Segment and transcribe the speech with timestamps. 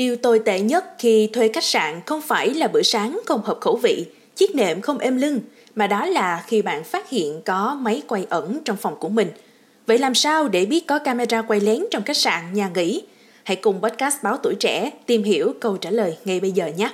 [0.00, 3.58] Điều tồi tệ nhất khi thuê khách sạn không phải là bữa sáng không hợp
[3.60, 5.40] khẩu vị, chiếc nệm không êm lưng,
[5.74, 9.28] mà đó là khi bạn phát hiện có máy quay ẩn trong phòng của mình.
[9.86, 13.02] Vậy làm sao để biết có camera quay lén trong khách sạn, nhà nghỉ?
[13.44, 16.90] Hãy cùng podcast Báo Tuổi Trẻ tìm hiểu câu trả lời ngay bây giờ nhé!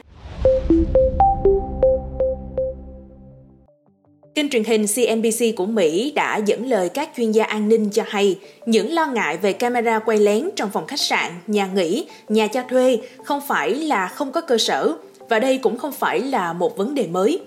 [4.37, 8.03] Kênh truyền hình CNBC của Mỹ đã dẫn lời các chuyên gia an ninh cho
[8.07, 12.47] hay những lo ngại về camera quay lén trong phòng khách sạn, nhà nghỉ, nhà
[12.47, 14.93] cho thuê không phải là không có cơ sở
[15.29, 17.41] và đây cũng không phải là một vấn đề mới.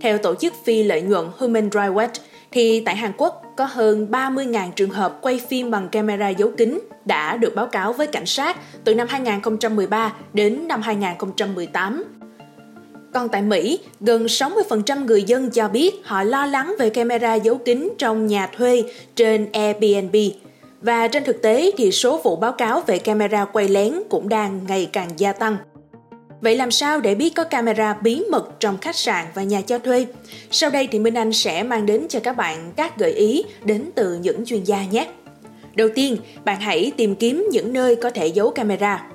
[0.00, 2.20] Theo tổ chức phi lợi nhuận Human Rights Watch,
[2.52, 6.78] thì tại Hàn Quốc có hơn 30.000 trường hợp quay phim bằng camera giấu kính
[7.04, 12.04] đã được báo cáo với cảnh sát từ năm 2013 đến năm 2018
[13.12, 17.58] còn tại Mỹ, gần 60% người dân cho biết họ lo lắng về camera giấu
[17.58, 18.82] kín trong nhà thuê
[19.16, 20.16] trên Airbnb.
[20.80, 24.60] Và trên thực tế thì số vụ báo cáo về camera quay lén cũng đang
[24.68, 25.56] ngày càng gia tăng.
[26.40, 29.78] Vậy làm sao để biết có camera bí mật trong khách sạn và nhà cho
[29.78, 30.06] thuê?
[30.50, 33.90] Sau đây thì Minh Anh sẽ mang đến cho các bạn các gợi ý đến
[33.94, 35.08] từ những chuyên gia nhé.
[35.74, 39.11] Đầu tiên, bạn hãy tìm kiếm những nơi có thể giấu camera.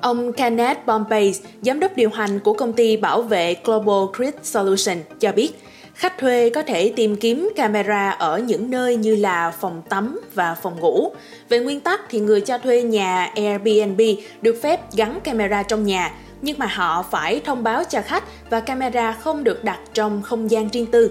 [0.00, 4.96] Ông Kenneth Bombay, giám đốc điều hành của công ty bảo vệ Global Grid Solution,
[5.20, 5.52] cho biết
[5.94, 10.54] khách thuê có thể tìm kiếm camera ở những nơi như là phòng tắm và
[10.62, 11.12] phòng ngủ.
[11.48, 14.00] Về nguyên tắc thì người cho thuê nhà Airbnb
[14.42, 18.60] được phép gắn camera trong nhà, nhưng mà họ phải thông báo cho khách và
[18.60, 21.10] camera không được đặt trong không gian riêng tư.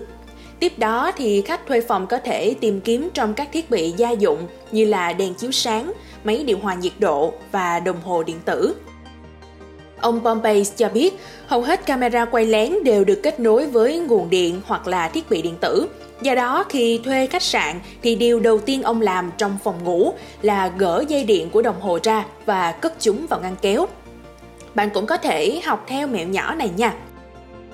[0.59, 4.11] Tiếp đó thì khách thuê phòng có thể tìm kiếm trong các thiết bị gia
[4.11, 5.91] dụng như là đèn chiếu sáng,
[6.23, 8.75] máy điều hòa nhiệt độ và đồng hồ điện tử.
[10.01, 11.13] Ông Pompey cho biết,
[11.47, 15.29] hầu hết camera quay lén đều được kết nối với nguồn điện hoặc là thiết
[15.29, 15.87] bị điện tử.
[16.21, 20.13] Do đó, khi thuê khách sạn thì điều đầu tiên ông làm trong phòng ngủ
[20.41, 23.87] là gỡ dây điện của đồng hồ ra và cất chúng vào ngăn kéo.
[24.75, 26.93] Bạn cũng có thể học theo mẹo nhỏ này nha.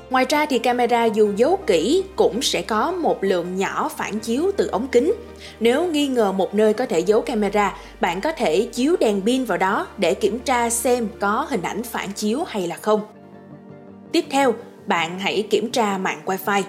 [0.09, 4.51] Ngoài ra thì camera dù giấu kỹ cũng sẽ có một lượng nhỏ phản chiếu
[4.57, 5.13] từ ống kính.
[5.59, 9.45] Nếu nghi ngờ một nơi có thể giấu camera, bạn có thể chiếu đèn pin
[9.45, 13.01] vào đó để kiểm tra xem có hình ảnh phản chiếu hay là không.
[14.11, 14.53] Tiếp theo,
[14.85, 16.61] bạn hãy kiểm tra mạng Wi-Fi.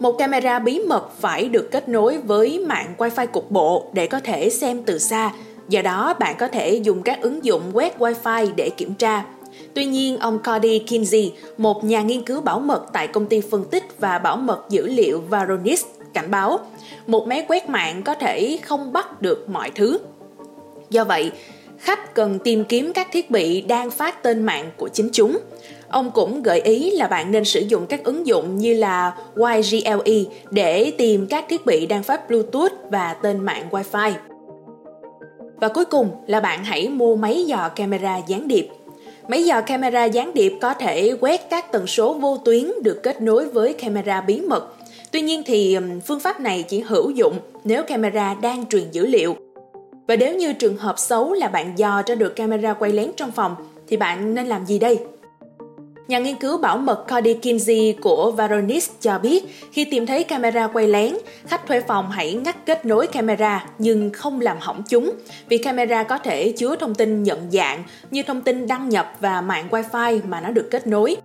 [0.00, 4.20] Một camera bí mật phải được kết nối với mạng Wi-Fi cục bộ để có
[4.20, 5.32] thể xem từ xa.
[5.68, 9.24] Do đó, bạn có thể dùng các ứng dụng quét Wi-Fi để kiểm tra
[9.74, 13.64] Tuy nhiên, ông Cody Kinsey, một nhà nghiên cứu bảo mật tại công ty phân
[13.64, 16.58] tích và bảo mật dữ liệu Varonis, cảnh báo
[17.06, 19.98] một máy quét mạng có thể không bắt được mọi thứ.
[20.90, 21.30] Do vậy,
[21.78, 25.38] khách cần tìm kiếm các thiết bị đang phát tên mạng của chính chúng.
[25.88, 30.14] Ông cũng gợi ý là bạn nên sử dụng các ứng dụng như là YGLE
[30.50, 34.12] để tìm các thiết bị đang phát Bluetooth và tên mạng Wi-Fi.
[35.56, 38.68] Và cuối cùng là bạn hãy mua máy dò camera gián điệp
[39.28, 43.22] Máy dò camera gián điệp có thể quét các tần số vô tuyến được kết
[43.22, 44.76] nối với camera bí mật.
[45.10, 49.36] Tuy nhiên thì phương pháp này chỉ hữu dụng nếu camera đang truyền dữ liệu.
[50.08, 53.30] Và nếu như trường hợp xấu là bạn dò ra được camera quay lén trong
[53.32, 53.56] phòng,
[53.88, 54.98] thì bạn nên làm gì đây?
[56.08, 60.66] Nhà nghiên cứu bảo mật Cody Kinsey của Varonis cho biết khi tìm thấy camera
[60.66, 65.12] quay lén, khách thuê phòng hãy ngắt kết nối camera nhưng không làm hỏng chúng
[65.48, 69.40] vì camera có thể chứa thông tin nhận dạng như thông tin đăng nhập và
[69.40, 71.16] mạng Wi-Fi mà nó được kết nối.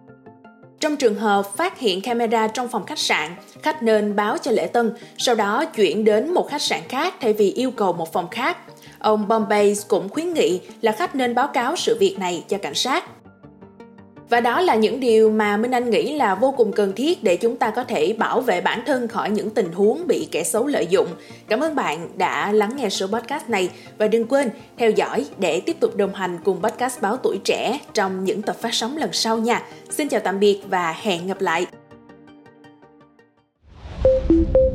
[0.80, 4.68] Trong trường hợp phát hiện camera trong phòng khách sạn, khách nên báo cho lễ
[4.68, 8.28] tân, sau đó chuyển đến một khách sạn khác thay vì yêu cầu một phòng
[8.30, 8.58] khác.
[9.00, 12.76] Ông Bombay cũng khuyến nghị là khách nên báo cáo sự việc này cho cảnh
[12.76, 13.04] sát.
[14.30, 17.38] Và đó là những điều mà Minh Anh nghĩ là vô cùng cần thiết để
[17.38, 20.68] chúng ta có thể bảo vệ bản thân khỏi những tình huống bị kẻ xấu
[20.68, 21.08] lợi dụng.
[21.48, 25.60] Cảm ơn bạn đã lắng nghe số podcast này và đừng quên theo dõi để
[25.60, 29.14] tiếp tục đồng hành cùng podcast Báo Tuổi Trẻ trong những tập phát sóng lần
[29.14, 29.64] sau nha.
[29.90, 31.66] Xin chào tạm biệt và hẹn gặp lại.
[34.28, 34.67] thank you